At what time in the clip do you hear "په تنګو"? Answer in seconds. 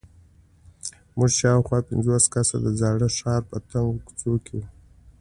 3.49-4.03